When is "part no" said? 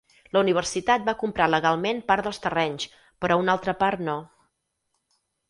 3.85-4.19